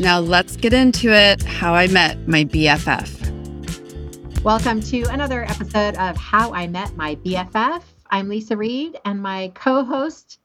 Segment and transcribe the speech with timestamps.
[0.00, 4.44] Now let's get into it how I met my BFF.
[4.44, 7.82] Welcome to another episode of How I Met My BFF.
[8.08, 10.38] I'm Lisa Reed and my co host,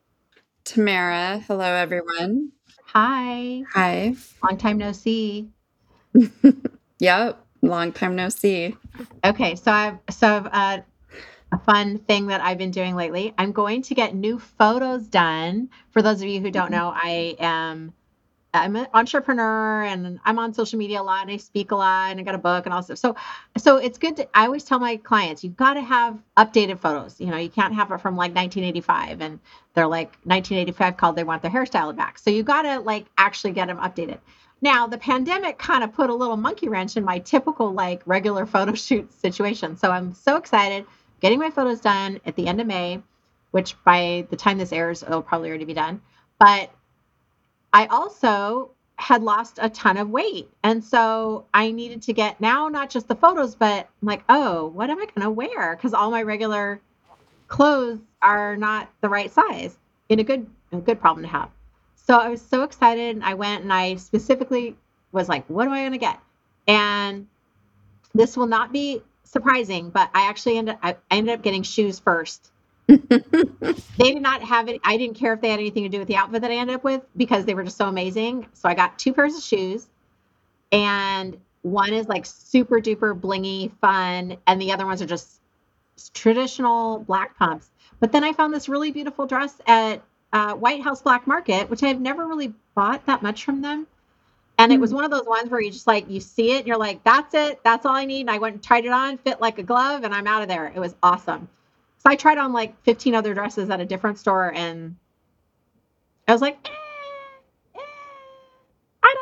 [0.63, 1.43] Tamara.
[1.45, 2.52] Hello, everyone.
[2.88, 3.62] Hi.
[3.71, 4.16] Hi.
[4.41, 5.49] Long time no see.
[6.99, 7.45] yep.
[7.62, 8.76] Long time no see.
[9.23, 9.54] Okay.
[9.54, 10.81] So I've, so I've, uh,
[11.51, 13.35] a fun thing that I've been doing lately.
[13.38, 15.70] I'm going to get new photos done.
[15.91, 16.73] For those of you who don't mm-hmm.
[16.73, 17.93] know, I am
[18.53, 22.12] I'm an entrepreneur and I'm on social media a lot and I speak a lot
[22.12, 22.99] and I got a book and all stuff.
[22.99, 23.15] So
[23.57, 27.20] so it's good to I always tell my clients, you've got to have updated photos.
[27.20, 29.40] You know, you can't have it from like 1985 and
[29.74, 32.20] they're like 1985 called they want their hairstyle back.
[32.20, 34.20] So you got to like actually get them updated.
[34.62, 38.46] Now, the pandemic kind of put a little monkey wrench in my typical like regular
[38.46, 39.77] photo shoot situation.
[39.77, 40.85] So I'm so excited
[41.21, 43.01] getting my photos done at the end of May,
[43.51, 46.01] which by the time this airs, it'll probably already be done.
[46.37, 46.71] But
[47.74, 50.48] I also had lost a ton of weight.
[50.63, 54.68] And so I needed to get now not just the photos, but I'm like, oh,
[54.68, 55.76] what am I going to wear?
[55.76, 56.80] Because all my regular
[57.48, 59.76] clothes are not the right size
[60.07, 61.49] in a good, a good problem to have.
[61.96, 63.15] So I was so excited.
[63.15, 64.75] And I went and I specifically
[65.12, 66.19] was like, what am I going to get?
[66.68, 67.28] And
[68.13, 72.52] this will not be surprising, but I actually ended, I ended up getting shoes first
[72.88, 74.81] they did not have it.
[74.84, 76.75] I didn't care if they had anything to do with the outfit that I ended
[76.75, 78.47] up with because they were just so amazing.
[78.53, 79.88] So I got two pairs of shoes,
[80.72, 85.40] and one is like super duper blingy fun, and the other ones are just
[86.13, 87.69] traditional black pumps.
[88.00, 90.02] But then I found this really beautiful dress at
[90.34, 93.88] uh, White House Black Market, which I've never really bought that much from them.
[94.58, 94.97] And it was hmm.
[94.97, 97.34] one of those ones where you just like you see it and you're like, that's
[97.34, 98.22] it, that's all I need.
[98.22, 100.47] And I went and tried it on, fit like a glove, and I'm out of
[100.47, 100.68] there.
[100.68, 101.47] It was awesome.
[102.03, 104.97] So I tried on like 15 other dresses at a different store and
[106.28, 107.80] I was like, eh, eh,
[109.03, 109.16] I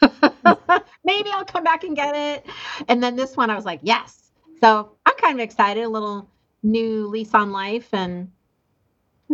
[0.00, 0.80] don't know.
[1.04, 2.46] Maybe I'll come back and get it.
[2.88, 4.30] And then this one, I was like, yes.
[4.60, 6.28] So I'm kind of excited, a little
[6.64, 8.32] new lease on life and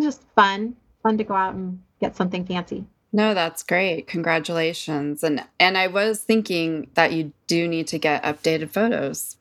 [0.01, 2.85] just fun, fun to go out and get something fancy.
[3.13, 4.09] No, that's great.
[4.09, 5.25] Congratulations.
[5.25, 9.39] And and I was thinking that you do need to get updated photos.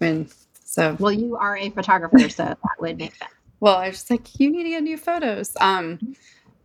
[0.00, 0.28] Mean,
[0.70, 3.32] so well, you are a photographer, so that would make sense.
[3.58, 5.56] Well, I was just like, you need to get new photos.
[5.60, 6.14] Um,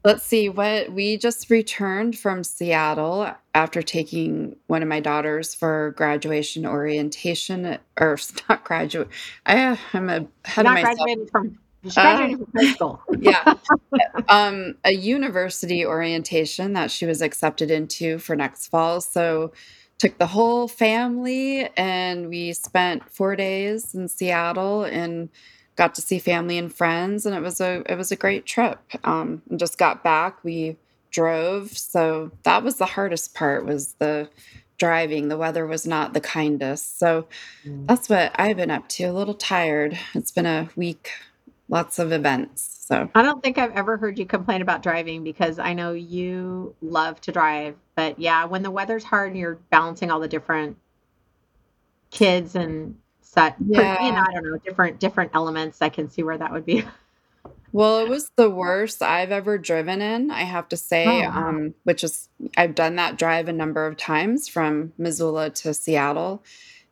[0.04, 5.96] let's see what we just returned from Seattle after taking one of my daughters for
[5.98, 9.10] graduation orientation, or not graduate.
[9.48, 10.98] I am a head not of myself.
[10.98, 11.58] Graduated from
[11.96, 13.02] graduated uh, from high school.
[13.20, 13.54] yeah,
[14.30, 19.02] um, a university orientation that she was accepted into for next fall.
[19.02, 19.52] So
[19.98, 25.30] took the whole family and we spent four days in Seattle and
[25.76, 28.80] got to see family and friends and it was a it was a great trip.
[29.04, 30.44] Um, and just got back.
[30.44, 30.78] We
[31.12, 34.30] drove, so that was the hardest part was the
[34.78, 35.30] driving.
[35.30, 37.00] The weather was not the kindest.
[37.00, 37.28] So
[37.66, 37.88] mm.
[37.88, 39.06] that's what I've been up to.
[39.06, 39.98] A little tired.
[40.14, 41.12] It's been a week,
[41.70, 42.86] lots of events.
[42.88, 46.76] So I don't think I've ever heard you complain about driving because I know you
[46.82, 47.76] love to drive.
[47.96, 50.78] But yeah, when the weather's hard and you're balancing all the different
[52.12, 53.94] kids and such, yeah.
[54.12, 56.86] know, I don't know, different different elements, I can see where that would be.
[57.76, 61.74] Well, it was the worst I've ever driven in, I have to say, oh, um,
[61.84, 66.42] which is I've done that drive a number of times from Missoula to Seattle.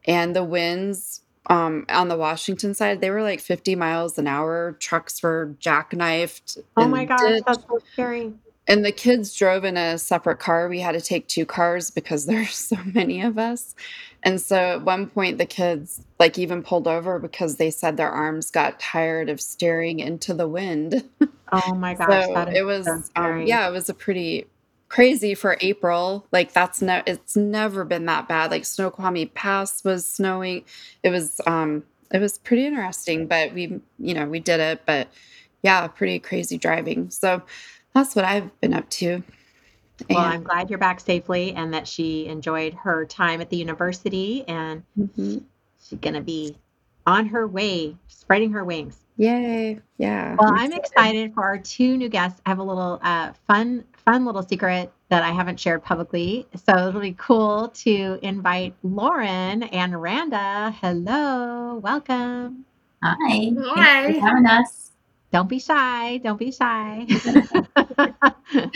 [0.06, 4.76] And the winds um, on the Washington side, they were like 50 miles an hour.
[4.78, 6.62] Trucks were jackknifed.
[6.76, 8.34] Oh my gosh, that's so scary.
[8.68, 10.70] And the kids drove in a separate car.
[10.70, 13.76] We had to take two cars because there's so many of us.
[14.24, 18.10] And so at one point, the kids like even pulled over because they said their
[18.10, 21.04] arms got tired of staring into the wind.
[21.52, 24.48] Oh my gosh, so it was so um, yeah, it was a pretty
[24.88, 26.26] crazy for April.
[26.32, 28.52] Like that's no it's never been that bad.
[28.52, 30.64] Like Snoqualmie Pass was snowing.
[31.04, 35.10] It was um it was pretty interesting, but we you know, we did it, but
[35.64, 37.10] yeah, pretty crazy driving.
[37.10, 37.42] So
[37.94, 39.24] that's what I've been up to.
[40.10, 43.58] Well, and, I'm glad you're back safely and that she enjoyed her time at the
[43.58, 45.38] university and mm-hmm.
[45.82, 46.58] she's going to be
[47.06, 48.98] on her way, spreading her wings.
[49.18, 49.80] Yay.
[49.98, 50.36] Yeah.
[50.40, 52.42] Well, I'm excited for our two new guests.
[52.46, 56.48] I have a little uh, fun fun little secret that I haven't shared publicly.
[56.66, 60.76] So it'll be cool to invite Lauren and Randa.
[60.82, 62.66] Hello, welcome.
[63.04, 63.16] Hi.
[63.20, 64.04] Hi.
[64.04, 64.92] Thanks for having us.
[65.32, 66.18] Don't be shy.
[66.18, 67.08] Don't be shy.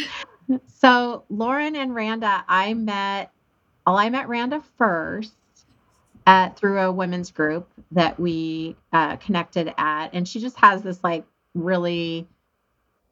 [0.68, 3.32] so Lauren and Randa, I met.
[3.86, 5.34] Well, I met Randa first
[6.26, 11.04] at through a women's group that we uh, connected at, and she just has this
[11.04, 12.28] like really.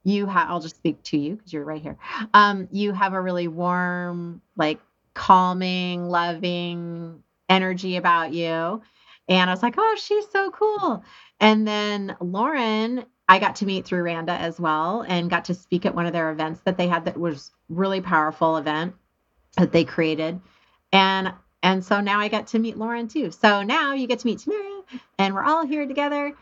[0.04, 0.50] You have.
[0.50, 1.98] I'll just speak to you because you're right here.
[2.34, 4.80] Um, you have a really warm, like
[5.16, 8.82] calming, loving energy about you.
[9.28, 11.04] And I was like, oh, she's so cool.
[11.40, 15.86] And then Lauren, I got to meet through Randa as well and got to speak
[15.86, 18.96] at one of their events that they had that was really powerful event
[19.58, 20.40] that they created.
[20.92, 21.34] And
[21.64, 23.32] and so now I get to meet Lauren too.
[23.32, 24.84] So now you get to meet Tamara
[25.18, 26.34] and we're all here together.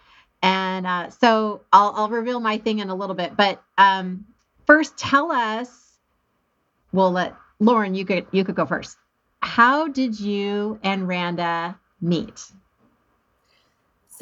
[0.41, 3.37] And uh, so I'll, I'll reveal my thing in a little bit.
[3.37, 4.25] But um,
[4.67, 5.79] first, tell us.
[6.91, 7.95] We'll let Lauren.
[7.95, 8.97] You could you could go first.
[9.41, 12.43] How did you and Randa meet?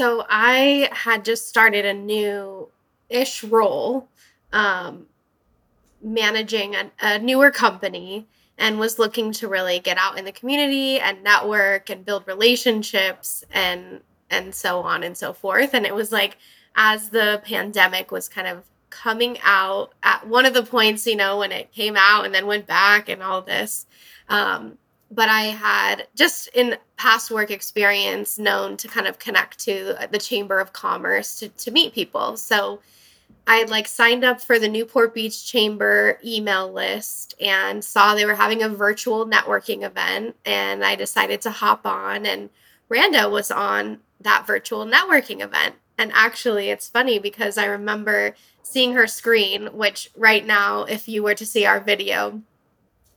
[0.02, 2.70] So I had just started a new
[3.08, 4.08] ish role,
[4.52, 5.06] um,
[6.02, 8.26] managing a, a newer company
[8.58, 13.44] and was looking to really get out in the community and network and build relationships
[13.52, 14.02] and
[14.32, 15.76] and so on and so forth.
[15.76, 16.40] And it was like
[16.76, 21.38] as the pandemic was kind of coming out at one of the points, you know,
[21.38, 23.86] when it came out and then went back and all this.
[24.30, 24.80] Um,
[25.12, 30.08] but I had just in past work experience known to kind of connect to uh,
[30.08, 32.38] the Chamber of Commerce to, to meet people.
[32.38, 32.80] So
[33.46, 38.36] I like signed up for the Newport Beach Chamber email list and saw they were
[38.36, 40.36] having a virtual networking event.
[40.46, 42.50] And I decided to hop on, and
[42.88, 45.76] Randa was on that virtual networking event.
[45.98, 51.24] And actually, it's funny because I remember seeing her screen, which right now, if you
[51.24, 52.42] were to see our video,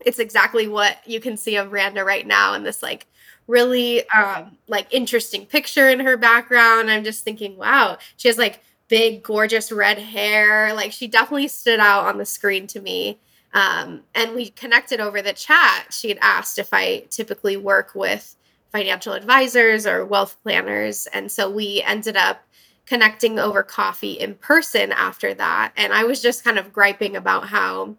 [0.05, 3.07] it's exactly what you can see of Randa right now in this like
[3.47, 6.91] really um like interesting picture in her background.
[6.91, 10.75] I'm just thinking, wow, she has like big gorgeous red hair.
[10.75, 13.19] Like she definitely stood out on the screen to me.
[13.53, 15.87] Um, and we connected over the chat.
[15.91, 18.35] She had asked if I typically work with
[18.73, 21.07] financial advisors or wealth planners.
[21.13, 22.43] And so we ended up
[22.87, 25.73] connecting over coffee in person after that.
[25.77, 27.97] And I was just kind of griping about how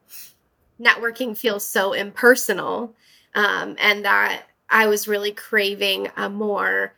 [0.79, 2.93] networking feels so impersonal
[3.33, 6.93] um, and that I was really craving a more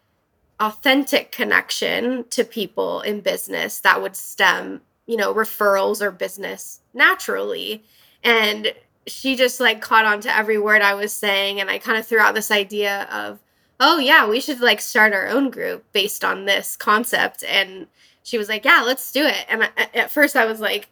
[0.60, 7.84] authentic connection to people in business that would stem, you know, referrals or business naturally.
[8.24, 8.74] And
[9.06, 11.60] she just like caught on to every word I was saying.
[11.60, 13.40] And I kind of threw out this idea of,
[13.80, 17.44] oh, yeah, we should like start our own group based on this concept.
[17.44, 17.88] And
[18.24, 19.46] she was like, yeah, let's do it.
[19.48, 20.90] And I, at first I was like,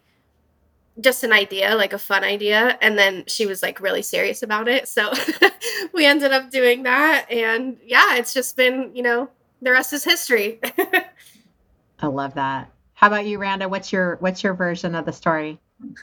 [1.00, 2.78] just an idea, like a fun idea.
[2.80, 4.88] And then she was like really serious about it.
[4.88, 5.12] So
[5.92, 7.26] we ended up doing that.
[7.30, 9.28] And yeah, it's just been, you know,
[9.62, 10.60] the rest is history.
[12.00, 12.70] I love that.
[12.94, 13.68] How about you, Randa?
[13.68, 15.60] What's your what's your version of the story?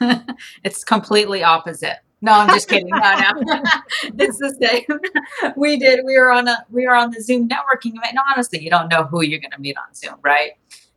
[0.64, 1.98] it's completely opposite.
[2.20, 2.88] No, I'm just kidding.
[2.88, 3.62] No, no.
[4.18, 5.52] it's the same.
[5.56, 6.04] We did.
[6.04, 8.10] We were on a we were on the Zoom networking event.
[8.10, 10.52] And honestly, you don't know who you're going to meet on Zoom, right?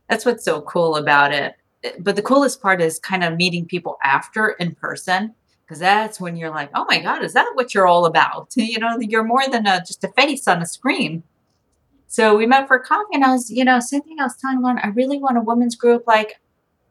[0.08, 1.54] That's what's so cool about it.
[2.00, 5.34] But the coolest part is kind of meeting people after in person
[5.64, 8.52] because that's when you're like, oh my god, is that what you're all about?
[8.56, 11.22] You know, you're more than a, just a face on a screen.
[12.08, 14.18] So we met for coffee, and I was, you know, same thing.
[14.18, 16.06] I was telling Lauren, I really want a women's group.
[16.06, 16.40] Like,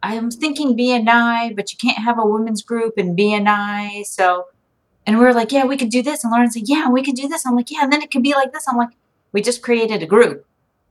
[0.04, 4.06] I'm thinking BNI, but you can't have a women's group in BNI.
[4.06, 4.46] So,
[5.08, 6.24] and we were like, yeah, we could do this.
[6.24, 7.48] And Lauren said, yeah, we could do this.
[7.48, 8.66] I'm like, yeah, and then it could be like this.
[8.70, 8.92] I'm like,
[9.32, 10.46] we just created a group.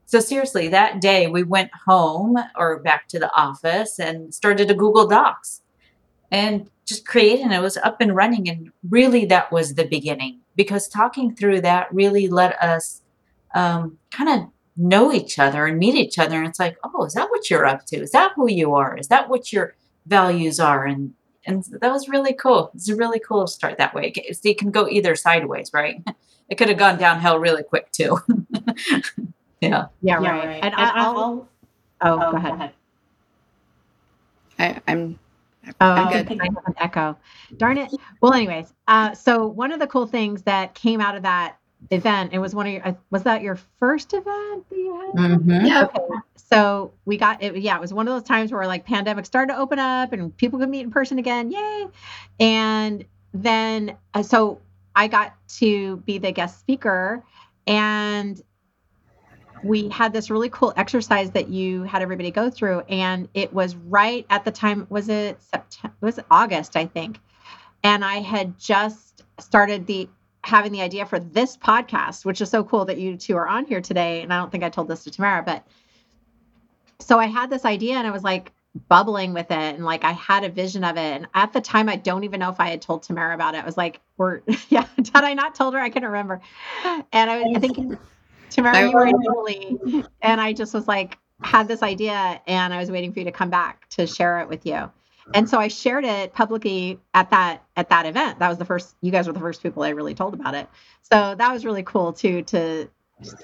[0.07, 4.75] So seriously, that day we went home or back to the office and started a
[4.75, 5.63] Google Docs
[6.31, 8.49] and just created and it was up and running.
[8.49, 13.03] And really, that was the beginning because talking through that really let us
[13.57, 16.37] um, kind of know each other and meet each other.
[16.37, 17.97] And it's like, oh, is that what you're up to?
[17.97, 18.97] Is that who you are?
[18.97, 19.75] Is that what your
[20.07, 20.85] values are?
[20.85, 21.15] And
[21.49, 22.71] and that was really cool.
[22.75, 24.13] It's a really cool to start that way.
[24.43, 26.03] You can go either sideways, right?
[26.49, 28.21] It could have gone downhill really quick too.
[29.61, 29.87] yeah.
[30.03, 30.25] Yeah, right.
[30.25, 30.55] Right.
[30.63, 31.49] And, and I'll, I'll, oh,
[32.03, 32.51] oh, go ahead.
[32.51, 32.73] Go ahead.
[34.59, 35.19] I, I'm
[35.81, 36.41] Oh, I'm good.
[36.41, 37.17] I have an echo.
[37.57, 37.91] Darn it.
[38.21, 41.59] Well, anyways, uh, so one of the cool things that came out of that
[41.91, 42.33] event.
[42.33, 45.15] It was one of your, uh, was that your first event that you had?
[45.15, 45.67] Mm-hmm.
[45.67, 45.85] Yeah.
[45.85, 46.03] Okay.
[46.37, 47.57] So we got it.
[47.57, 47.77] Yeah.
[47.77, 50.59] It was one of those times where like pandemic started to open up and people
[50.59, 51.51] could meet in person again.
[51.51, 51.89] Yay.
[52.41, 54.61] And then, uh, so
[54.95, 57.25] I got to be the guest speaker
[57.67, 58.41] and
[59.65, 63.75] we had this really cool exercise that you had everybody go through and it was
[63.77, 67.19] right at the time was it september was it august i think
[67.87, 70.09] and I had just started the
[70.43, 73.65] having the idea for this podcast, which is so cool that you two are on
[73.65, 74.23] here today.
[74.23, 75.65] And I don't think I told this to Tamara, but
[76.99, 78.53] so I had this idea and I was like
[78.89, 81.01] bubbling with it and like I had a vision of it.
[81.01, 83.63] And at the time, I don't even know if I had told Tamara about it.
[83.63, 85.81] I was like, we're yeah, did I not told her?
[85.81, 86.41] I can't remember.
[87.13, 87.99] And I was thinking,
[88.51, 90.05] Tamara, you were in Italy.
[90.23, 93.33] And I just was like, had this idea and I was waiting for you to
[93.33, 94.91] come back to share it with you.
[95.35, 98.39] And so I shared it publicly at that at that event.
[98.39, 100.69] That was the first you guys were the first people I really told about it.
[101.03, 102.89] So that was really cool too to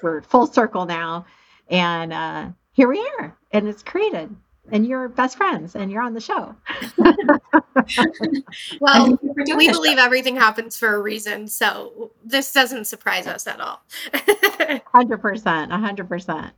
[0.03, 1.27] we're full circle now.
[1.69, 3.37] And uh here we are.
[3.51, 4.35] And it's created.
[4.71, 6.55] And you're best friends and you're on the show.
[8.81, 9.19] well,
[9.57, 10.05] we believe show.
[10.05, 11.49] everything happens for a reason.
[11.49, 13.83] So this doesn't surprise us at all.
[14.13, 14.83] 100%.
[14.95, 16.53] 100%.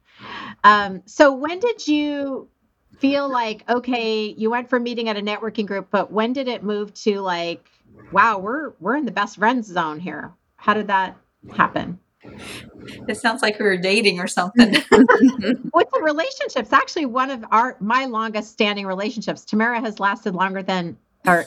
[0.64, 2.48] Um, so when did you
[2.98, 6.62] feel like okay you went from meeting at a networking group but when did it
[6.62, 7.68] move to like
[8.12, 11.16] wow we're we're in the best friends zone here how did that
[11.52, 11.98] happen
[13.08, 17.76] it sounds like we were dating or something with the relationships actually one of our
[17.80, 21.46] my longest standing relationships tamara has lasted longer than or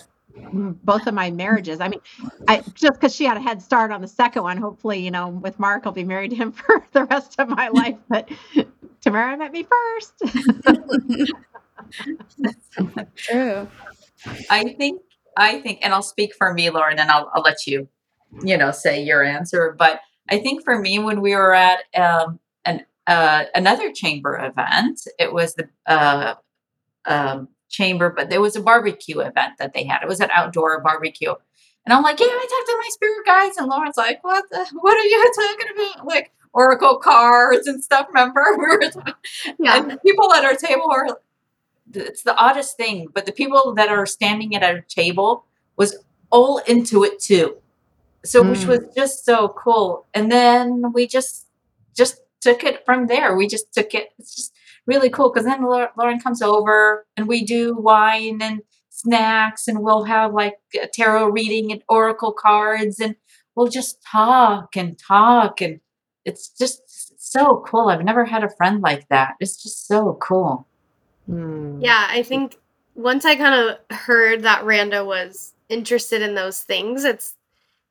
[0.54, 2.00] both of my marriages i mean
[2.48, 5.30] i just because she had a head start on the second one hopefully you know
[5.30, 8.30] with mark i'll be married to him for the rest of my life but
[9.02, 10.22] Tamara met me first.
[13.16, 13.68] True.
[14.50, 15.02] I think
[15.38, 17.88] I think, and I'll speak for me, Lauren, and I'll, I'll let you,
[18.44, 19.76] you know, say your answer.
[19.78, 25.08] But I think for me, when we were at um, an uh, another chamber event,
[25.20, 26.36] it was the uh,
[27.06, 30.04] um, chamber, but there was a barbecue event that they had.
[30.04, 31.34] It was an outdoor barbecue,
[31.86, 34.46] and I'm like, yeah, I talked to my spirit guides, and Lauren's like, what?
[34.50, 36.06] The, what are you talking about?
[36.06, 38.08] Like, oracle cards and stuff.
[38.10, 38.82] Remember, we were
[39.60, 39.78] yeah.
[39.78, 41.20] and people at our table are.
[41.94, 45.46] It's the oddest thing, but the people that are standing at our table
[45.78, 45.96] was
[46.30, 47.56] all into it too.
[48.28, 48.52] So, mm.
[48.52, 50.06] which was just so cool.
[50.14, 51.48] And then we just
[51.96, 53.36] just took it from there.
[53.36, 54.10] We just took it.
[54.20, 54.54] It's just
[54.86, 60.04] really cool because then Lauren comes over and we do wine and snacks and we'll
[60.06, 63.16] have like a tarot reading and oracle cards and
[63.56, 65.80] we'll just talk and talk and
[66.26, 66.82] it's just
[67.18, 67.88] so cool.
[67.88, 69.36] I've never had a friend like that.
[69.40, 70.68] It's just so cool.
[71.30, 71.80] Mm.
[71.82, 72.58] Yeah, I think
[72.96, 77.36] once I kind of heard that Randa was interested in those things, it's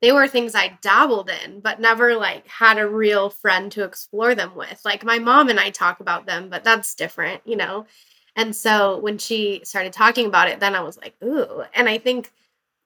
[0.07, 4.37] they were things I dabbled in, but never like had a real friend to explore
[4.37, 4.81] them with.
[4.85, 7.87] Like my mom and I talk about them, but that's different, you know.
[8.37, 11.65] And so when she started talking about it, then I was like, ooh.
[11.75, 12.31] And I think,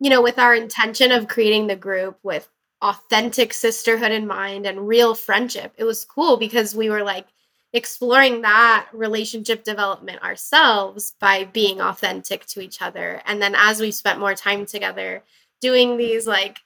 [0.01, 2.49] you know, with our intention of creating the group with
[2.81, 5.75] authentic sisterhood in mind and real friendship.
[5.77, 7.27] It was cool because we were like
[7.75, 13.21] exploring that relationship development ourselves by being authentic to each other.
[13.27, 15.23] And then as we spent more time together
[15.61, 16.61] doing these like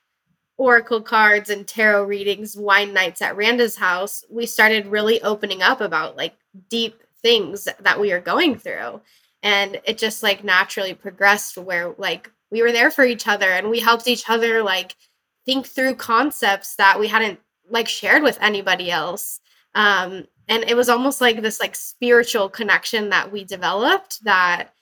[0.56, 5.80] oracle cards and tarot readings, wine nights at Randa's house, we started really opening up
[5.80, 6.34] about like
[6.68, 9.00] deep things that we are going through.
[9.42, 13.68] And it just like naturally progressed where like we were there for each other and
[13.68, 14.96] we helped each other like
[15.44, 19.40] think through concepts that we hadn't like shared with anybody else
[19.75, 24.75] um and it was almost like this like spiritual connection that we developed that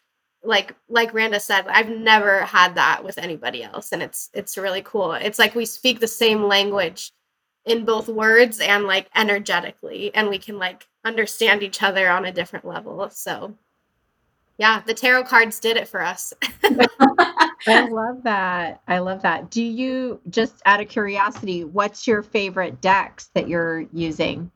[0.45, 4.83] like like Randa said I've never had that with anybody else and it's it's really
[4.83, 7.13] cool it's like we speak the same language
[7.65, 12.33] in both words and like energetically and we can like understand each other on a
[12.33, 13.55] different level so
[14.59, 16.33] yeah the tarot cards did it for us
[17.67, 18.83] I love that.
[18.89, 19.51] I love that.
[19.51, 24.51] Do you just out of curiosity, what's your favorite decks that you're using?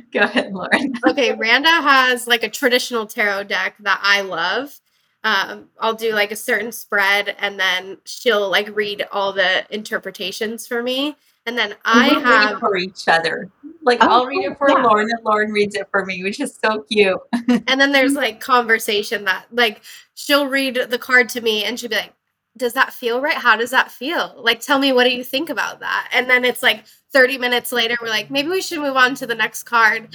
[0.12, 0.92] Go ahead, Lauren.
[1.06, 4.78] okay, Randa has like a traditional tarot deck that I love.
[5.24, 10.66] Um, I'll do like a certain spread and then she'll like read all the interpretations
[10.66, 11.16] for me.
[11.46, 13.50] And then I we have for each other.
[13.82, 14.82] Like oh, I'll read it for yeah.
[14.82, 17.18] Lauren and Lauren reads it for me, which is so cute.
[17.48, 19.82] and then there's like conversation that like
[20.14, 22.14] she'll read the card to me and she'll be like,
[22.56, 23.34] Does that feel right?
[23.34, 24.34] How does that feel?
[24.36, 26.08] Like tell me what do you think about that?
[26.12, 29.26] And then it's like 30 minutes later, we're like, maybe we should move on to
[29.26, 30.08] the next card.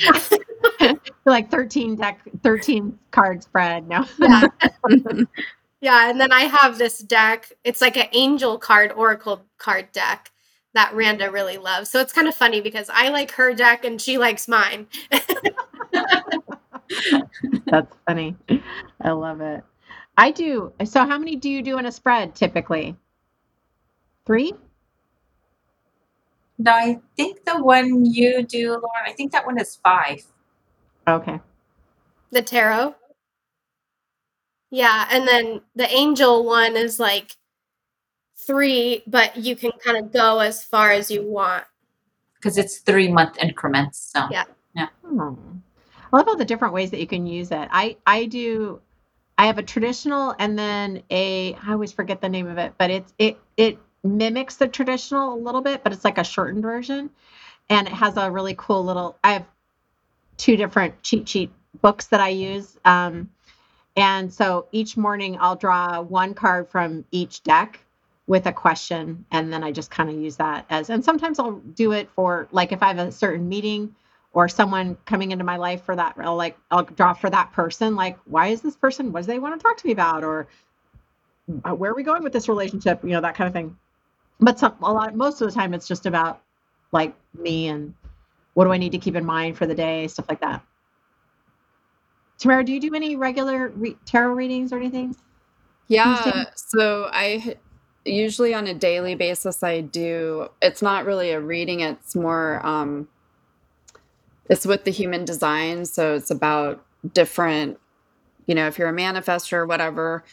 [1.26, 3.88] like 13 deck 13 card spread.
[3.88, 4.06] No.
[4.20, 4.48] yeah.
[5.82, 6.10] yeah.
[6.10, 7.52] And then I have this deck.
[7.64, 10.32] It's like an angel card, oracle card deck
[10.74, 11.90] that Randa really loves.
[11.90, 14.88] So it's kind of funny because I like her deck and she likes mine.
[17.66, 18.36] That's funny.
[19.02, 19.64] I love it.
[20.18, 20.74] I do.
[20.84, 22.96] So how many do you do in a spread typically?
[24.26, 24.54] Three?
[26.60, 30.24] No, I think the one you do, Lauren, I think that one is five.
[31.08, 31.40] Okay.
[32.32, 32.96] The tarot?
[34.72, 37.38] Yeah, and then the angel one is like
[38.36, 41.64] three, but you can kind of go as far as you want.
[42.36, 44.12] because it's three month increments.
[44.14, 44.46] So Yeah.
[45.06, 45.38] Oh.
[46.14, 47.68] I love all the different ways that you can use it.
[47.72, 48.82] I I do.
[49.38, 51.54] I have a traditional and then a.
[51.56, 55.40] I always forget the name of it, but it's it it mimics the traditional a
[55.40, 57.10] little bit, but it's like a shortened version,
[57.70, 59.18] and it has a really cool little.
[59.24, 59.46] I have
[60.38, 61.52] two different cheat sheet
[61.82, 62.78] books that I use.
[62.86, 63.30] Um,
[63.96, 67.80] and so each morning I'll draw one card from each deck
[68.28, 70.90] with a question, and then I just kind of use that as.
[70.90, 73.96] And sometimes I'll do it for like if I have a certain meeting
[74.34, 77.96] or someone coming into my life for that I'll like I'll draw for that person
[77.96, 80.48] like why is this person what do they want to talk to me about or
[81.64, 83.76] uh, where are we going with this relationship you know that kind of thing
[84.40, 86.42] but some a lot most of the time it's just about
[86.92, 87.94] like me and
[88.54, 90.64] what do I need to keep in mind for the day stuff like that
[92.40, 95.16] Tamara do you do any regular re- tarot readings or anything
[95.88, 96.46] Yeah.
[96.56, 97.58] So I
[98.06, 103.08] usually on a daily basis I do it's not really a reading, it's more um
[104.50, 107.80] it's with the human design, so it's about different
[108.46, 110.24] you know, if you're a manifestor or whatever,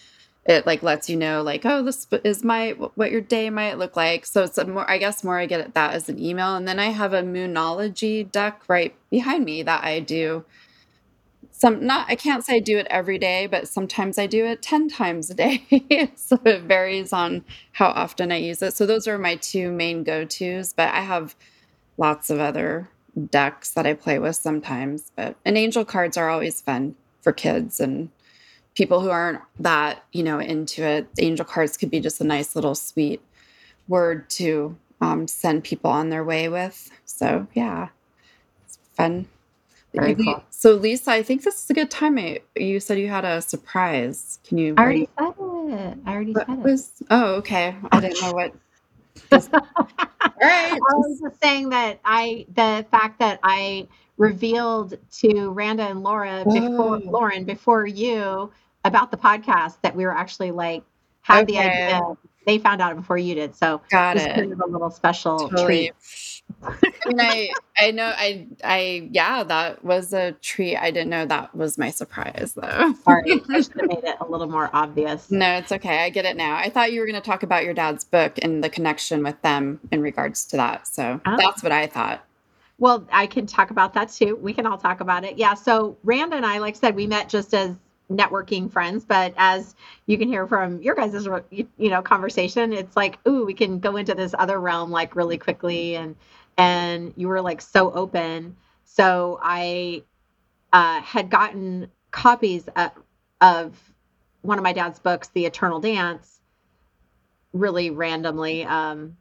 [0.47, 3.97] it like lets you know like oh this is my what your day might look
[3.97, 4.27] like.
[4.27, 6.69] So it's a more I guess more I get it that as an email and
[6.69, 10.45] then I have a moonology deck right behind me that I do
[11.65, 14.61] some not I can't say I do it every day, but sometimes I do it
[14.61, 15.65] 10 times a day.
[16.17, 18.75] so it varies on how often I use it.
[18.75, 21.35] So those are my two main go-tos, but I have
[21.97, 22.91] lots of other
[23.31, 25.13] decks that I play with sometimes.
[25.17, 28.11] But and angel cards are always fun for kids and
[28.75, 31.09] people who aren't that, you know, into it.
[31.19, 33.23] Angel cards could be just a nice little sweet
[33.89, 36.91] word to um, send people on their way with.
[37.05, 37.89] So yeah,
[38.67, 39.27] it's fun.
[39.95, 40.45] Very cool.
[40.51, 42.19] So Lisa, I think this is a good time.
[42.19, 44.41] I, you said you had a surprise.
[44.47, 44.75] Can you?
[44.77, 46.73] I already said it I already said it?
[47.11, 47.77] Oh, okay.
[47.93, 48.55] I didn't know what.
[50.43, 50.73] All right.
[50.77, 56.47] I was just saying that I the fact that I revealed to Randa and Laura
[56.53, 57.11] before Oh.
[57.11, 58.53] Lauren before you
[58.85, 60.83] about the podcast that we were actually like
[61.23, 62.01] had the idea.
[62.47, 64.35] They found out before you did, so Got it.
[64.35, 65.65] kind of a little special Totally.
[65.65, 66.43] treat.
[67.07, 70.77] and I, I know, I, I, yeah, that was a treat.
[70.77, 72.93] I didn't know that was my surprise though.
[73.05, 75.31] Sorry, I should have made it a little more obvious.
[75.31, 76.05] No, it's okay.
[76.05, 76.55] I get it now.
[76.55, 79.41] I thought you were going to talk about your dad's book and the connection with
[79.41, 80.87] them in regards to that.
[80.87, 81.37] So Oh.
[81.39, 82.23] that's what I thought.
[82.79, 84.37] Well, I can talk about that too.
[84.37, 85.39] We can all talk about it.
[85.39, 85.55] Yeah.
[85.55, 87.75] So Randa and I, like I said, we met just as
[88.11, 89.75] networking friends, but as
[90.07, 93.97] you can hear from your guys' you know conversation, it's like, ooh, we can go
[93.97, 96.17] into this other realm like really quickly, and
[96.57, 98.57] and you were like so open.
[98.85, 100.05] So I
[100.73, 102.93] uh, had gotten copies of,
[103.41, 103.93] of
[104.43, 106.41] one of my dad's books, The Eternal Dance,
[107.53, 109.17] really randomly um,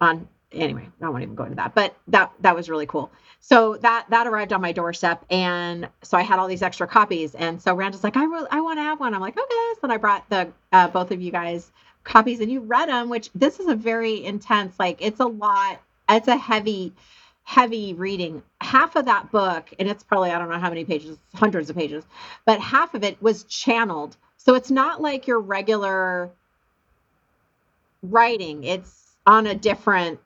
[0.00, 3.10] on anyway, I won't even go into that, but that that was really cool.
[3.40, 7.34] So that that arrived on my doorstep, and so I had all these extra copies,
[7.34, 9.14] and so Randa's like, I really, I want to have one.
[9.14, 9.80] I'm like, okay.
[9.80, 11.70] So I brought the uh, both of you guys
[12.04, 13.08] copies, and you read them.
[13.08, 15.80] Which this is a very intense, like it's a lot.
[16.08, 16.92] It's a heavy,
[17.44, 18.42] heavy reading.
[18.60, 21.76] Half of that book, and it's probably I don't know how many pages, hundreds of
[21.76, 22.04] pages,
[22.46, 24.16] but half of it was channeled.
[24.38, 26.30] So it's not like your regular
[28.02, 28.64] writing.
[28.64, 30.20] It's on a different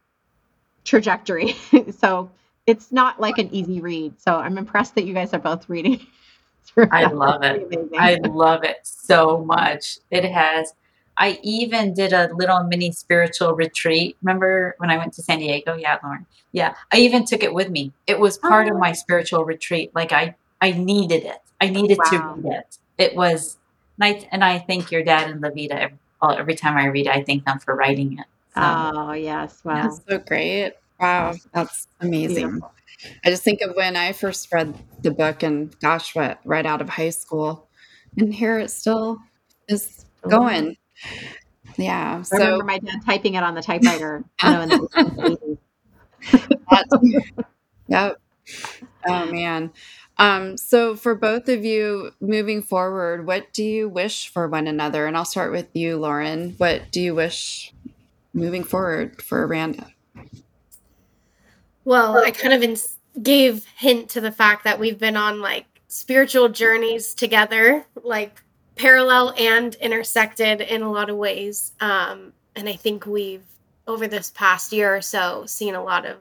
[0.84, 1.56] trajectory.
[1.98, 2.30] so
[2.66, 4.20] it's not like an easy read.
[4.20, 6.06] So I'm impressed that you guys are both reading.
[6.76, 7.90] I love it.
[7.98, 9.98] I love it so much.
[10.10, 10.72] It has.
[11.16, 14.16] I even did a little mini spiritual retreat.
[14.22, 15.74] Remember when I went to San Diego?
[15.76, 16.26] Yeah, Lauren.
[16.52, 17.92] Yeah, I even took it with me.
[18.06, 18.78] It was part of oh.
[18.78, 19.90] my spiritual retreat.
[19.94, 21.38] Like I, I needed it.
[21.60, 22.10] I needed Wow.
[22.10, 22.78] to read it.
[22.96, 23.58] It was
[23.98, 25.72] nice, and I thank your dad and Levita.
[25.72, 28.26] Every, every time I read, it, I thank them for writing it.
[28.58, 29.82] So, oh yes, wow.
[29.82, 30.74] That's so great.
[31.00, 31.34] Wow.
[31.52, 32.36] That's amazing.
[32.36, 32.72] Beautiful.
[33.24, 36.80] I just think of when I first read the book and gosh, what, right out
[36.82, 37.68] of high school.
[38.18, 39.18] And here it still
[39.68, 40.76] is going.
[41.76, 42.22] Yeah.
[42.32, 44.24] I So remember my dad typing it on the typewriter.
[44.42, 44.76] You know, in the
[45.24, 45.58] 80s.
[46.70, 46.86] that-
[47.88, 48.16] yep.
[49.06, 49.72] Oh man.
[50.18, 55.06] Um, so for both of you moving forward, what do you wish for one another?
[55.06, 56.54] And I'll start with you, Lauren.
[56.58, 57.72] What do you wish
[58.32, 59.86] moving forward for Randa?
[61.84, 65.66] Well, I kind of ins- gave hint to the fact that we've been on like
[65.88, 68.42] spiritual journeys together, like
[68.76, 71.72] parallel and intersected in a lot of ways.
[71.80, 73.44] Um, and I think we've
[73.86, 76.18] over this past year or so seen a lot of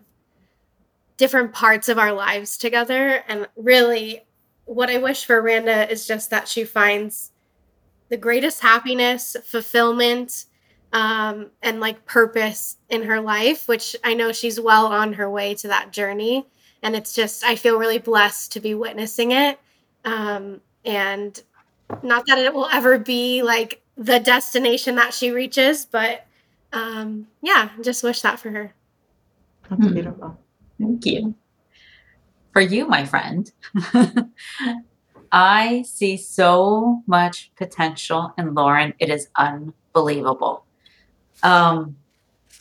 [1.17, 3.23] different parts of our lives together.
[3.27, 4.23] And really,
[4.65, 7.31] what I wish for Randa is just that she finds
[8.09, 10.45] the greatest happiness, fulfillment,
[10.93, 15.55] um, and like purpose in her life, which I know she's well on her way
[15.55, 16.47] to that journey.
[16.81, 19.59] And it's just, I feel really blessed to be witnessing it.
[20.05, 21.41] Um, and
[22.03, 26.25] not that it will ever be like the destination that she reaches, but
[26.73, 28.73] um, yeah, just wish that for her.
[29.69, 29.93] That's Hmm.
[29.93, 30.39] beautiful.
[30.79, 31.35] Thank you.
[32.53, 33.51] For you, my friend,
[35.31, 38.93] I see so much potential in Lauren.
[38.99, 40.65] It is unbelievable.
[41.43, 41.97] Um,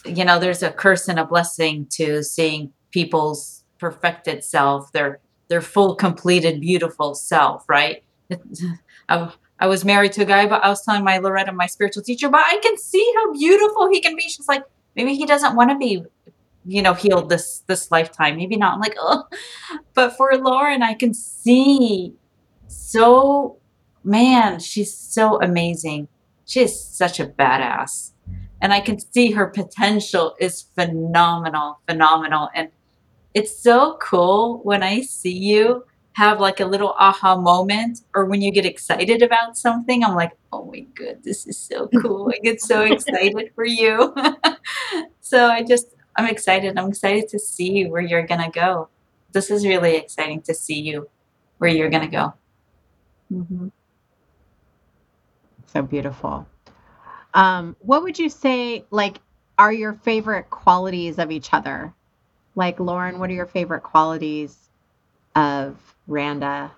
[0.05, 5.61] you know, there's a curse and a blessing to seeing people's perfected self, their their
[5.63, 8.03] full, completed, beautiful self, right?
[9.09, 12.03] I, I was married to a guy, but I was telling my Loretta, my spiritual
[12.03, 14.23] teacher, but I can see how beautiful he can be.
[14.23, 14.63] She's like,
[14.95, 16.05] maybe he doesn't want to be
[16.69, 18.37] you know healed this this lifetime.
[18.37, 18.75] Maybe not.
[18.75, 19.25] I'm like oh
[19.95, 22.15] but for lauren i can see
[22.67, 23.57] so
[24.05, 26.09] man she's so amazing.
[26.47, 28.13] She is such a badass
[28.61, 32.69] and i can see her potential is phenomenal phenomenal and
[33.35, 38.43] it's so cool when i see you have like a little aha moment or when
[38.43, 42.39] you get excited about something i'm like oh my god this is so cool i
[42.43, 44.15] get so excited for you
[45.21, 46.77] so i just I'm excited.
[46.77, 48.89] I'm excited to see where you're gonna go.
[49.31, 51.09] This is really exciting to see you
[51.59, 52.35] where you're gonna go.
[53.33, 53.69] Mm-hmm.
[55.67, 56.49] So beautiful.
[57.35, 59.19] Um, what would you say, like,
[59.59, 61.93] are your favorite qualities of each other?
[62.55, 64.57] Like, Lauren, what are your favorite qualities
[65.37, 66.73] of Randa?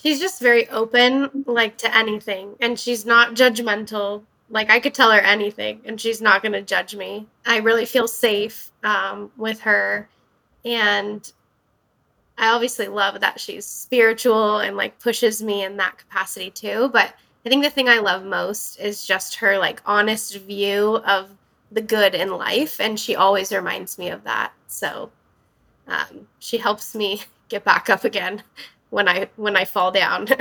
[0.00, 4.22] She's just very open, like to anything, and she's not judgmental.
[4.50, 7.26] Like I could tell her anything, and she's not going to judge me.
[7.44, 10.08] I really feel safe um, with her,
[10.64, 11.30] and
[12.38, 16.88] I obviously love that she's spiritual and like pushes me in that capacity too.
[16.92, 21.30] But I think the thing I love most is just her like honest view of
[21.70, 24.52] the good in life, and she always reminds me of that.
[24.68, 25.10] So
[25.86, 28.42] um, she helps me get back up again
[28.90, 30.28] when I when I fall down.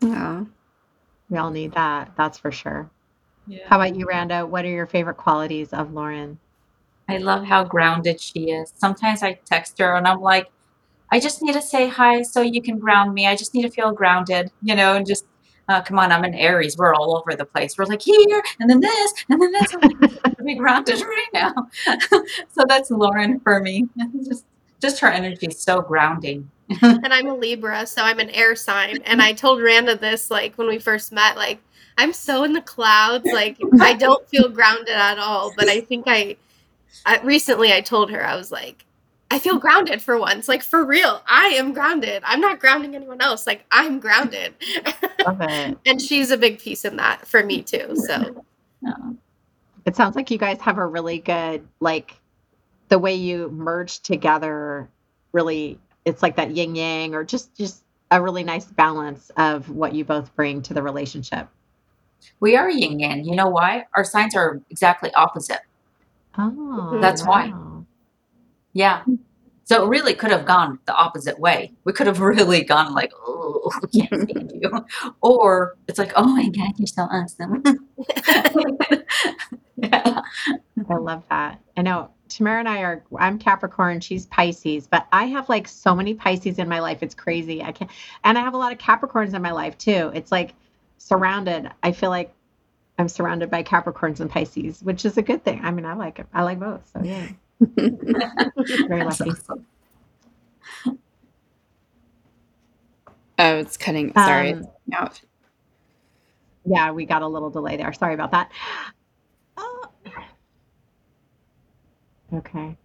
[0.00, 0.44] Yeah.
[1.28, 2.12] We all need that.
[2.16, 2.88] That's for sure.
[3.46, 3.66] Yeah.
[3.66, 4.46] How about you, Randa?
[4.46, 6.38] What are your favorite qualities of Lauren?
[7.08, 8.72] I love how grounded she is.
[8.76, 10.50] Sometimes I text her and I'm like,
[11.10, 13.26] I just need to say hi so you can ground me.
[13.26, 15.24] I just need to feel grounded, you know, and just
[15.68, 16.76] uh, come on, I'm an Aries.
[16.78, 17.76] We're all over the place.
[17.76, 19.74] We're like here and then this and then this.
[20.24, 21.52] I'm be grounded right now.
[22.48, 23.86] so that's Lauren for me.
[24.24, 24.44] just
[24.80, 26.50] just her energy is so grounding.
[26.82, 28.98] and I'm a Libra, so I'm an air sign.
[29.04, 31.60] And I told Randa this like when we first met, like
[31.98, 35.52] I'm so in the clouds, like I don't feel grounded at all.
[35.56, 36.36] But I think I,
[37.04, 38.84] I recently I told her I was like,
[39.30, 41.22] I feel grounded for once, like for real.
[41.26, 42.22] I am grounded.
[42.24, 43.46] I'm not grounding anyone else.
[43.46, 44.54] Like I'm grounded.
[45.26, 45.78] Love it.
[45.86, 47.94] and she's a big piece in that for me too.
[48.06, 48.44] So
[48.86, 49.12] Uh,
[49.84, 52.14] It sounds like you guys have a really good, like,
[52.88, 54.88] the way you merge together.
[55.32, 59.94] Really, it's like that yin yang, or just just a really nice balance of what
[59.94, 61.48] you both bring to the relationship.
[62.40, 63.24] we are yin yang.
[63.24, 63.84] You know why?
[63.94, 65.60] Our signs are exactly opposite.
[66.38, 67.52] Oh, That's why.
[68.78, 69.02] Yeah.
[69.64, 71.72] So it really could have gone the opposite way.
[71.82, 74.86] We could have really gone like, oh, can't stand you.
[75.20, 77.64] Or it's like, oh my God, you're so awesome.
[79.76, 80.20] yeah.
[80.88, 81.60] I love that.
[81.76, 85.92] I know Tamara and I are, I'm Capricorn, she's Pisces, but I have like so
[85.92, 87.02] many Pisces in my life.
[87.02, 87.60] It's crazy.
[87.60, 87.90] I can't,
[88.22, 90.12] and I have a lot of Capricorns in my life too.
[90.14, 90.54] It's like
[90.98, 91.68] surrounded.
[91.82, 92.32] I feel like
[92.96, 95.64] I'm surrounded by Capricorns and Pisces, which is a good thing.
[95.64, 96.26] I mean, I like it.
[96.32, 96.88] I like both.
[96.92, 97.26] So yeah,
[98.88, 99.30] very That's lucky.
[99.30, 99.66] awesome.
[103.38, 104.12] Oh, it's cutting.
[104.14, 104.52] Sorry.
[104.54, 105.20] Um, out.
[106.64, 107.92] Yeah, we got a little delay there.
[107.92, 108.50] Sorry about that.
[109.56, 109.88] Oh.
[112.34, 112.76] Okay.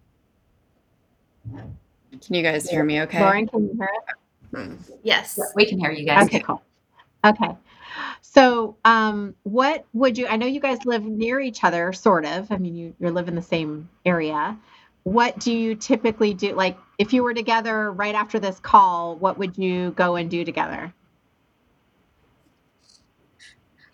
[1.52, 3.20] Can you guys hear me okay?
[3.20, 3.90] Lauren, can you hear
[4.54, 4.90] us?
[5.02, 5.38] yes.
[5.54, 6.26] We can hear you guys.
[6.26, 6.62] Okay, cool.
[7.24, 7.56] Okay.
[8.20, 12.50] So, um, what would you, I know you guys live near each other, sort of.
[12.50, 14.58] I mean, you, you live in the same area.
[15.04, 16.54] What do you typically do?
[16.54, 20.44] Like, if you were together right after this call, what would you go and do
[20.44, 20.92] together?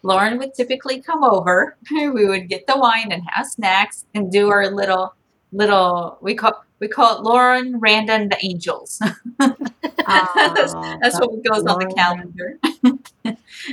[0.03, 1.77] Lauren would typically come over.
[1.91, 5.15] We would get the wine and have snacks and do our little
[5.53, 9.03] little we call we call it Lauren, Randa, and the Angels.
[10.07, 12.59] that's, Oh, that's what goes on the calendar.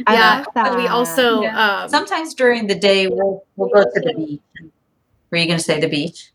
[0.10, 0.44] Yeah.
[0.46, 1.84] love But we also Yeah.
[1.84, 4.42] um, Sometimes during the day we'll we'll go to the beach.
[5.32, 6.32] Were you gonna say the beach?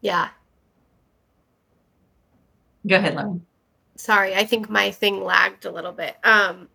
[0.00, 0.28] yeah.
[2.86, 3.44] Go ahead, Lauren.
[3.96, 6.16] sorry, I think my thing lagged a little bit.
[6.24, 6.68] Um,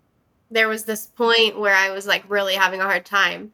[0.52, 3.52] there was this point where I was like really having a hard time.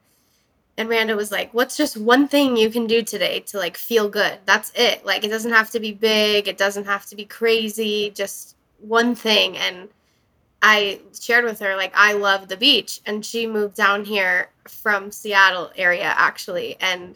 [0.77, 4.09] And Randa was like, What's just one thing you can do today to like feel
[4.09, 4.39] good?
[4.45, 5.05] That's it.
[5.05, 9.15] Like, it doesn't have to be big, it doesn't have to be crazy, just one
[9.15, 9.57] thing.
[9.57, 9.89] And
[10.61, 13.01] I shared with her, like, I love the beach.
[13.05, 17.15] And she moved down here from Seattle area actually and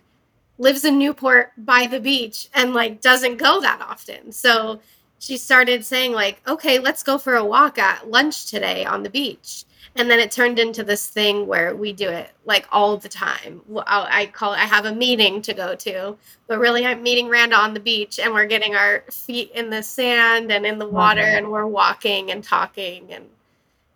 [0.58, 4.32] lives in Newport by the beach and like doesn't go that often.
[4.32, 4.80] So
[5.20, 9.10] she started saying like, "Okay, let's go for a walk at lunch today on the
[9.10, 13.10] beach." And then it turned into this thing where we do it like all the
[13.10, 13.62] time.
[13.86, 16.18] I call it, I have a meeting to go to,
[16.48, 19.84] but really I'm meeting Randa on the beach and we're getting our feet in the
[19.84, 21.38] sand and in the water mm-hmm.
[21.38, 23.14] and we're walking and talking.
[23.14, 23.26] And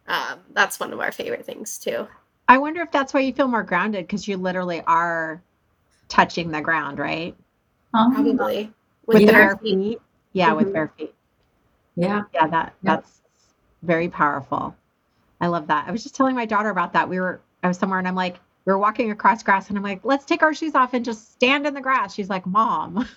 [0.07, 2.07] um, that's one of our favorite things too.
[2.47, 5.41] I wonder if that's why you feel more grounded because you literally are
[6.07, 7.35] touching the ground, right?
[7.91, 8.71] Probably
[9.05, 9.77] with, with bare feet.
[9.77, 10.01] feet.
[10.33, 10.57] Yeah, mm-hmm.
[10.57, 11.13] with bare feet.
[11.95, 12.23] Yeah.
[12.33, 12.95] Yeah, that yeah.
[12.95, 13.21] that's
[13.83, 14.75] very powerful.
[15.41, 15.87] I love that.
[15.87, 17.09] I was just telling my daughter about that.
[17.09, 19.83] We were I was somewhere and I'm like, we were walking across grass and I'm
[19.83, 22.13] like, let's take our shoes off and just stand in the grass.
[22.13, 23.07] She's like, Mom.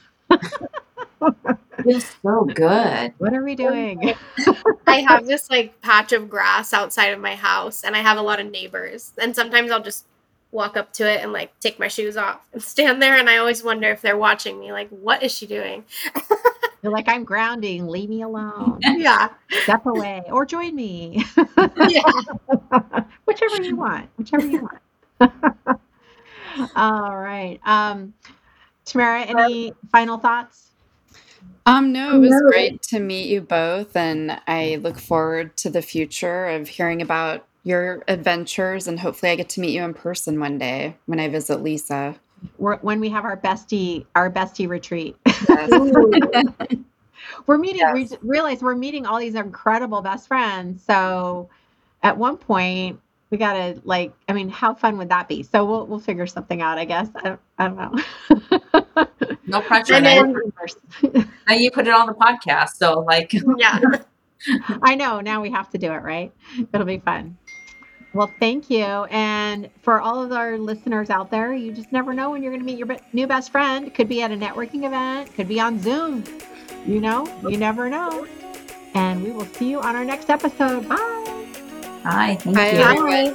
[1.84, 3.12] Feels so good.
[3.18, 4.14] What are we doing?
[4.86, 8.22] I have this like patch of grass outside of my house and I have a
[8.22, 9.12] lot of neighbors.
[9.18, 10.06] And sometimes I'll just
[10.50, 13.38] walk up to it and like take my shoes off and stand there and I
[13.38, 15.84] always wonder if they're watching me like what is she doing?
[16.82, 18.80] They're like I'm grounding, leave me alone.
[18.82, 19.28] yeah.
[19.62, 21.24] Step away or join me.
[21.88, 22.02] yeah.
[23.24, 24.10] whichever you want.
[24.18, 24.68] Whichever you
[25.20, 25.32] want.
[26.76, 27.60] All right.
[27.64, 28.14] Um
[28.84, 30.72] Tamara, any final thoughts?
[31.64, 35.82] Um, no, it was great to meet you both, and I look forward to the
[35.82, 40.40] future of hearing about your adventures, and hopefully, I get to meet you in person
[40.40, 42.16] one day when I visit Lisa.
[42.58, 45.16] We're, when we have our bestie our bestie retreat.
[45.48, 45.70] Yes.
[47.46, 47.80] we're meeting.
[47.80, 47.94] Yes.
[47.94, 50.82] We realize we're meeting all these incredible best friends.
[50.84, 51.48] So,
[52.02, 53.00] at one point,
[53.30, 54.12] we gotta like.
[54.28, 55.42] I mean, how fun would that be?
[55.42, 56.78] So we'll we'll figure something out.
[56.78, 57.08] I guess.
[57.16, 59.06] I, I don't know.
[59.46, 59.94] no pressure.
[59.94, 60.34] And then,
[61.48, 63.80] now you put it on the podcast, so like yeah.
[64.82, 65.20] I know.
[65.20, 66.32] Now we have to do it, right?
[66.72, 67.36] It'll be fun.
[68.14, 68.84] Well, thank you.
[68.84, 72.60] And for all of our listeners out there, you just never know when you're going
[72.60, 73.92] to meet your new best friend.
[73.94, 76.24] Could be at a networking event, could be on Zoom.
[76.86, 78.26] You know, you never know.
[78.94, 80.86] And we will see you on our next episode.
[80.88, 80.98] Bye.
[82.04, 82.36] Bye.
[82.40, 82.72] Thank Bye.
[82.72, 83.00] you.
[83.00, 83.34] Bye.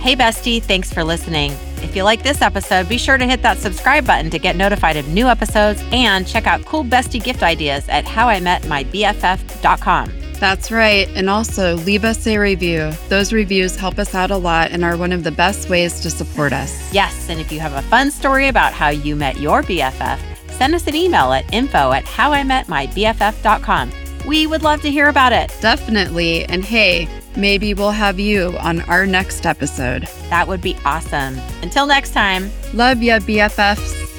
[0.00, 0.62] Hey, bestie.
[0.62, 1.52] Thanks for listening.
[1.82, 4.96] If you like this episode, be sure to hit that subscribe button to get notified
[4.96, 10.27] of new episodes and check out cool bestie gift ideas at howimetmybff.com.
[10.40, 11.08] That's right.
[11.14, 12.92] And also leave us a review.
[13.08, 16.10] Those reviews help us out a lot and are one of the best ways to
[16.10, 16.92] support us.
[16.92, 17.28] Yes.
[17.28, 20.18] And if you have a fun story about how you met your BFF,
[20.50, 23.92] send us an email at info at howimetmybff.com.
[24.26, 25.52] We would love to hear about it.
[25.60, 26.44] Definitely.
[26.44, 30.08] And hey, maybe we'll have you on our next episode.
[30.28, 31.38] That would be awesome.
[31.62, 32.50] Until next time.
[32.74, 34.17] Love ya, BFFs.